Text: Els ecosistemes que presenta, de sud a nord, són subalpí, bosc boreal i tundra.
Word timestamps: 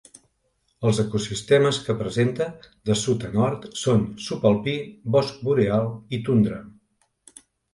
Els 0.91 1.01
ecosistemes 1.03 1.79
que 1.89 1.95
presenta, 1.99 2.47
de 2.91 2.95
sud 3.03 3.27
a 3.29 3.31
nord, 3.35 3.69
són 3.83 4.03
subalpí, 4.29 4.75
bosc 5.17 5.47
boreal 5.51 5.93
i 6.19 6.23
tundra. 6.31 6.59